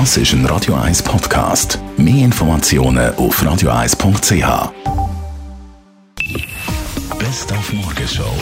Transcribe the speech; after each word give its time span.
Das 0.00 0.16
ist 0.16 0.32
ein 0.32 0.44
Radio 0.46 0.74
1 0.74 1.04
Podcast. 1.04 1.78
Mehr 1.96 2.24
Informationen 2.24 3.14
auf 3.14 3.40
radio1.ch. 3.40 4.72
Best 7.16 7.52
auf 7.52 7.72
Morgenshow 7.72 8.34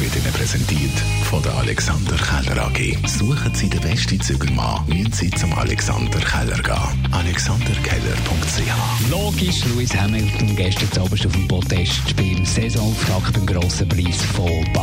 wird 0.00 0.16
Ihnen 0.16 0.32
präsentiert 0.32 0.98
von 1.24 1.42
der 1.42 1.54
Alexander 1.56 2.16
Keller 2.16 2.62
AG. 2.62 2.96
Suchen 3.06 3.54
Sie 3.54 3.68
den 3.68 3.82
besten 3.82 4.18
Zügelmann, 4.18 4.86
müssen 4.86 5.12
Sie 5.12 5.30
zum 5.30 5.52
Alexander 5.58 6.20
Keller 6.20 6.62
gehen. 6.62 7.08
AlexanderKeller.ch 7.12 9.10
Logisch, 9.10 9.66
Lewis 9.66 9.94
Hamilton 9.94 10.56
gestern 10.56 11.02
Abend 11.02 11.26
auf 11.26 11.32
dem 11.32 11.48
Podest 11.48 12.16
beim 12.16 12.46
Saisonauftakt 12.46 13.34
beim 13.34 13.44
grossen 13.46 13.88
Preis 13.90 14.22
von 14.34 14.48
der 14.74 14.82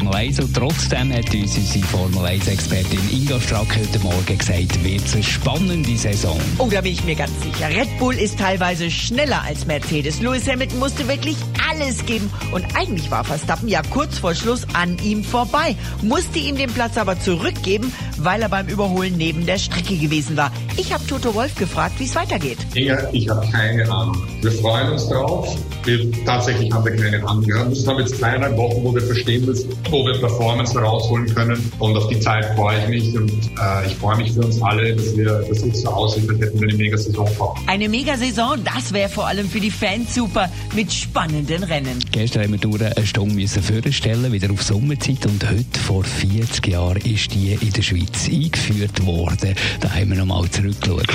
Formel 0.00 0.14
1. 0.14 0.40
Und 0.40 0.54
trotzdem 0.54 1.12
hat 1.12 1.34
uns 1.34 1.58
unsere 1.58 1.84
Formel 1.86 2.24
1-Expertin 2.24 3.00
Inga 3.10 3.38
Strack 3.38 3.76
heute 3.76 3.98
Morgen 3.98 4.38
gesagt, 4.38 4.82
wird 4.82 5.04
es 5.04 5.14
eine 5.14 5.22
spannende 5.22 5.96
Saison. 5.96 6.40
Oh, 6.56 6.68
da 6.70 6.80
bin 6.80 6.92
ich 6.92 7.04
mir 7.04 7.14
ganz 7.14 7.32
sicher. 7.42 7.68
Red 7.68 7.98
Bull 7.98 8.14
ist 8.14 8.38
teilweise 8.38 8.90
schneller 8.90 9.42
als 9.42 9.66
Mercedes. 9.66 10.20
Lewis 10.20 10.48
Hamilton 10.48 10.78
musste 10.78 11.06
wirklich 11.06 11.36
alles 11.70 12.06
geben. 12.06 12.30
Und 12.52 12.64
eigentlich 12.76 13.10
war 13.10 13.24
Verstappen 13.24 13.68
ja 13.68 13.82
kurz 13.90 14.18
vor 14.18 14.34
Schluss 14.34 14.66
an 14.72 14.96
ihm 15.02 15.22
vorbei, 15.22 15.76
musste 16.00 16.38
ihm 16.38 16.56
den 16.56 16.72
Platz 16.72 16.96
aber 16.96 17.20
zurückgeben, 17.20 17.92
weil 18.24 18.42
er 18.42 18.48
beim 18.48 18.66
Überholen 18.68 19.16
neben 19.16 19.46
der 19.46 19.58
Strecke 19.58 19.96
gewesen 19.96 20.36
war. 20.36 20.52
Ich 20.76 20.92
habe 20.92 21.04
Toto 21.06 21.34
Wolf 21.34 21.54
gefragt, 21.54 21.94
wie 21.98 22.04
es 22.04 22.14
weitergeht. 22.14 22.58
Ja, 22.74 22.98
ich 23.12 23.28
habe 23.28 23.46
keine 23.50 23.90
Ahnung. 23.90 24.16
Wir 24.40 24.52
freuen 24.52 24.90
uns 24.90 25.08
drauf. 25.08 25.56
Wir, 25.84 26.10
tatsächlich 26.24 26.72
haben 26.72 26.84
wir 26.84 26.96
keine 26.96 27.26
Ahnung. 27.26 27.46
Wir 27.46 27.58
haben 27.58 27.98
jetzt 27.98 28.18
zweieinhalb 28.18 28.56
Wochen, 28.56 28.84
wo 28.84 28.94
wir 28.94 29.02
verstehen 29.02 29.44
müssen, 29.46 29.70
wo 29.90 30.04
wir 30.04 30.18
Performance 30.18 30.74
herausholen 30.74 31.34
können. 31.34 31.72
Und 31.78 31.96
auf 31.96 32.08
die 32.08 32.20
Zeit 32.20 32.44
freue 32.56 32.78
ich 32.82 32.88
mich. 32.88 33.16
Und 33.16 33.30
äh, 33.30 33.86
ich 33.86 33.94
freue 33.96 34.16
mich 34.16 34.32
für 34.32 34.40
uns 34.40 34.60
alle, 34.62 34.94
dass 34.94 35.16
wir 35.16 35.44
das 35.48 35.64
jetzt 35.64 35.82
so 35.82 35.88
aussehen, 35.88 36.28
als 36.30 36.40
hätten 36.40 36.60
wir 36.60 36.68
eine 36.68 36.76
Mega-Saison 36.76 37.26
vor. 37.26 37.56
Eine 37.66 37.88
Mega-Saison, 37.88 38.58
das 38.64 38.92
wäre 38.92 39.08
vor 39.08 39.26
allem 39.26 39.48
für 39.48 39.60
die 39.60 39.70
Fans 39.70 40.14
super, 40.14 40.50
mit 40.74 40.92
spannenden 40.92 41.64
Rennen. 41.64 41.98
Gestern 42.12 42.44
haben 42.44 42.52
wir 42.52 42.58
durch 42.58 42.82
eine 42.82 43.06
Stunde 43.06 43.34
müssen 43.34 43.62
vorstellen, 43.62 44.32
wieder 44.32 44.50
auf 44.50 44.62
Sommerzeit. 44.62 45.26
Und 45.26 45.48
heute, 45.48 45.80
vor 45.80 46.04
40 46.04 46.66
Jahren, 46.66 46.98
ist 46.98 47.34
die 47.34 47.52
in 47.52 47.72
der 47.72 47.82
Schweiz 47.82 48.09
eingeführt 48.28 49.06
worden. 49.06 49.54
Da 49.80 49.90
haben 49.90 50.10
wir 50.10 50.18
nochmal 50.18 50.48
zurückgeschaut. 50.50 51.06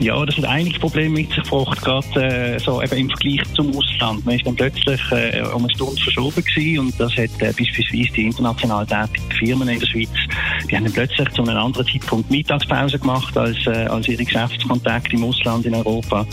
Ja, 0.00 0.24
das 0.24 0.36
hat 0.36 0.44
einige 0.44 0.78
Probleme 0.78 1.20
mit 1.20 1.32
sich 1.32 1.42
gebracht, 1.42 1.80
gerade 1.82 2.54
äh, 2.54 2.58
so 2.58 2.82
eben 2.82 2.96
im 2.96 3.08
Vergleich 3.08 3.42
zum 3.54 3.76
Ausland. 3.76 4.24
Man 4.24 4.36
ist 4.36 4.46
dann 4.46 4.56
plötzlich 4.56 5.00
äh, 5.12 5.42
um 5.54 5.64
eine 5.64 5.74
Stunde 5.74 6.00
verschoben 6.00 6.44
gewesen 6.44 6.78
und 6.80 7.00
das 7.00 7.12
hat 7.12 7.30
äh, 7.40 7.52
beispielsweise 7.52 8.12
die 8.14 8.26
international 8.26 8.86
tätigen 8.86 9.30
Firmen 9.38 9.68
in 9.68 9.80
der 9.80 9.86
Schweiz, 9.86 10.08
die 10.70 10.76
haben 10.76 10.92
plötzlich 10.92 11.28
zu 11.30 11.42
einem 11.42 11.56
anderen 11.56 11.86
Zeitpunkt 11.86 12.30
Mittagspause 12.30 12.98
gemacht 12.98 13.36
als, 13.36 13.56
äh, 13.66 13.86
als 13.86 14.08
ihre 14.08 14.24
Geschäftskontakte 14.24 15.16
im 15.16 15.24
Ausland 15.24 15.66
in 15.66 15.74
Europa. 15.74 16.26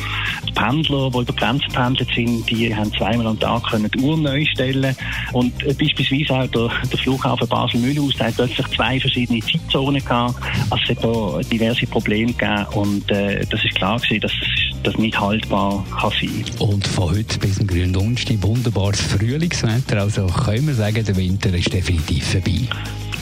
Die 0.47 0.51
Pendler, 0.53 1.09
die 1.11 1.19
über 1.19 1.33
Grenzen 1.33 1.71
pendelt 1.73 2.09
sind, 2.13 2.49
die 2.49 2.73
haben 2.75 2.91
zweimal 2.93 3.27
am 3.27 3.39
Tag 3.39 3.63
können 3.69 3.89
die 3.91 3.99
Uhr 3.99 4.17
neu 4.17 4.45
stellen 4.45 4.95
und 5.33 5.63
äh, 5.63 5.73
beispielsweise 5.73 6.33
auch 6.33 6.47
der, 6.47 6.69
der 6.89 6.99
Flughafen 6.99 7.47
Basel-Mühlhaus 7.47 8.19
hat 8.19 8.35
plötzlich 8.35 8.67
zwei 8.67 8.99
verschiedene 8.99 9.39
Zeitzonen 9.41 10.03
gehabt. 10.03 10.35
Also 10.69 10.83
es 10.83 10.89
hat 10.89 11.03
da 11.03 11.49
diverse 11.49 11.85
Probleme 11.87 12.33
gegeben 12.33 12.65
und 12.73 13.11
äh, 13.11 13.45
das 13.49 13.63
ist 13.63 13.75
klar 13.75 13.99
gewesen, 13.99 14.21
dass 14.21 14.31
das 14.83 14.97
nicht 14.97 15.19
haltbar 15.19 15.85
kann 15.99 16.11
sein. 16.11 16.45
Und 16.59 16.87
von 16.87 17.11
heute 17.11 17.37
bis 17.39 17.55
zum 17.55 17.67
grünen 17.67 17.93
Donnerstag 17.93 18.41
wunderbares 18.41 19.01
Frühlingswetter. 19.01 20.01
Also 20.01 20.27
können 20.27 20.67
wir 20.67 20.73
sagen, 20.73 21.03
der 21.05 21.15
Winter 21.15 21.53
ist 21.53 21.71
definitiv 21.71 22.25
vorbei. 22.25 22.67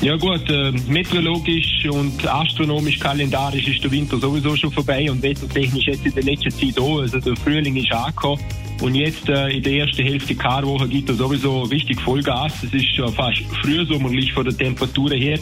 Ja 0.02 0.16
gut, 0.16 0.50
äh, 0.50 0.72
meteorologisch 0.88 1.86
und 1.90 2.26
astronomisch, 2.26 3.00
kalendarisch 3.00 3.68
ist 3.68 3.84
der 3.84 3.92
Winter 3.92 4.18
sowieso 4.18 4.56
schon 4.56 4.72
vorbei 4.72 5.12
und 5.12 5.22
wettertechnisch 5.22 5.88
jetzt 5.88 6.06
in 6.06 6.14
der 6.14 6.24
letzten 6.24 6.52
Zeit 6.52 6.80
auch. 6.80 7.00
Also 7.00 7.20
der 7.20 7.36
Frühling 7.36 7.76
ist 7.76 7.92
angekommen. 7.92 8.42
Und 8.82 8.96
jetzt 8.96 9.28
äh, 9.28 9.50
in 9.50 9.62
der 9.62 9.74
ersten 9.74 10.04
Hälfte 10.04 10.36
Karwoche 10.36 10.88
gibt 10.88 11.10
er 11.10 11.16
sowieso 11.16 11.64
richtig 11.64 12.00
Vollgas. 12.00 12.64
Es 12.64 12.74
ist 12.74 12.96
schon 12.96 13.12
fast 13.14 13.42
frühsommerlich 13.62 14.32
von 14.32 14.46
der 14.46 14.58
Temperatur 14.58 15.12
her. 15.12 15.38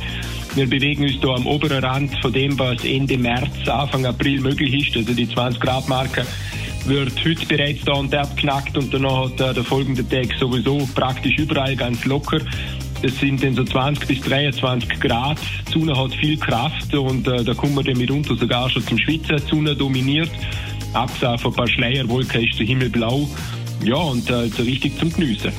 Wir 0.56 0.68
bewegen 0.68 1.04
uns 1.04 1.20
da 1.20 1.36
am 1.36 1.46
oberen 1.46 1.84
Rand 1.84 2.20
von 2.20 2.34
dem, 2.34 2.58
was 2.58 2.84
Ende 2.84 3.16
März, 3.16 3.68
Anfang 3.68 4.08
April 4.08 4.42
möglich 4.42 4.88
ist. 4.88 4.98
Also 4.98 5.14
die 5.14 5.30
20 5.30 5.62
Grad 5.62 5.88
Marke 5.88 6.26
wird 6.86 7.14
heute 7.24 7.46
bereits 7.46 7.84
da 7.84 7.94
und 7.94 8.12
dort 8.14 8.36
knackt 8.38 8.78
und 8.78 8.94
danach 8.94 9.26
hat 9.26 9.40
äh, 9.40 9.54
der 9.54 9.64
folgende 9.64 10.08
Tag 10.08 10.34
sowieso 10.40 10.88
praktisch 10.96 11.38
überall 11.38 11.76
ganz 11.76 12.06
locker. 12.06 12.40
Das 13.02 13.16
sind 13.20 13.44
dann 13.44 13.54
so 13.54 13.64
20 13.64 14.08
bis 14.08 14.22
23 14.22 15.00
Grad. 15.00 15.38
Die 15.68 15.72
Sonne 15.72 15.96
hat 15.96 16.14
viel 16.16 16.38
Kraft 16.38 16.94
und 16.96 17.28
äh, 17.28 17.44
da 17.44 17.54
kommen 17.54 17.76
wir 17.76 17.84
dann 17.84 17.98
mitunter 17.98 18.36
sogar 18.36 18.70
schon 18.70 18.86
zum 18.86 18.98
Schwitzen. 18.98 19.38
Die 19.38 19.50
Sonne 19.50 19.76
dominiert. 19.76 20.32
Abgesehen 20.94 21.38
von 21.38 21.52
ein 21.52 21.56
paar 21.56 21.68
Schleierwolken 21.68 22.44
ist 22.44 22.60
der 22.60 22.66
Himmel 22.66 22.90
blau. 22.90 23.30
Ja, 23.84 23.96
und 23.96 24.30
äh, 24.30 24.48
so 24.48 24.64
richtig 24.64 24.98
zum 24.98 25.14
Geniessen. 25.14 25.52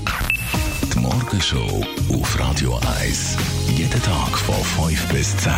Die 0.92 0.98
Morgenshow 0.98 1.84
auf 2.12 2.38
Radio 2.40 2.78
1. 3.00 3.36
Jeden 3.76 4.02
Tag 4.02 4.38
von 4.38 4.88
5 4.88 5.08
bis 5.12 5.36
10. 5.36 5.52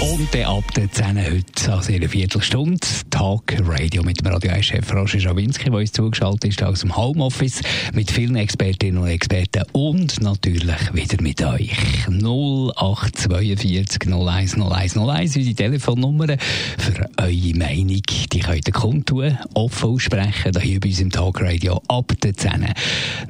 Und 0.00 0.32
dann 0.32 0.44
ab 0.44 0.72
der 0.74 0.90
10 0.90 1.18
heute, 1.18 1.72
also 1.72 1.90
in 1.90 1.96
einer 1.96 2.08
Viertelstunde, 2.08 2.78
Talk 3.10 3.56
Radio 3.66 4.04
mit 4.04 4.20
dem 4.20 4.28
Radio 4.28 4.52
1-Chef 4.52 4.94
Roger 4.94 5.18
Schawinski, 5.18 5.64
der 5.64 5.74
uns 5.74 5.90
zugeschaltet 5.90 6.44
ist 6.44 6.62
aus 6.62 6.78
dem 6.80 6.96
Homeoffice 6.96 7.62
mit 7.92 8.12
vielen 8.12 8.36
Expertinnen 8.36 9.02
und 9.02 9.08
Experten 9.08 9.64
und 9.72 10.20
natürlich 10.20 10.94
wieder 10.94 11.20
mit 11.20 11.42
euch. 11.42 11.76
0842 12.06 14.06
01 14.06 14.56
01 14.56 14.96
01, 14.96 15.36
unsere 15.36 15.56
Telefonnummer 15.56 16.36
für 16.78 17.10
eure 17.16 17.54
Meinung. 17.56 18.02
Die 18.32 18.38
könnt 18.38 18.68
ihr 18.68 18.72
kundtun, 18.72 19.36
offen 19.54 19.90
aussprechen, 19.90 20.60
hier 20.60 20.78
bei 20.78 20.90
uns 20.90 21.00
im 21.00 21.10
Talk 21.10 21.40
Radio 21.40 21.82
ab 21.88 22.12
der 22.22 22.34
10. 22.34 22.68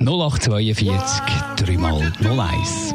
0842 0.00 0.90
3 1.56 1.78
mal 1.78 2.12
01. 2.20 2.94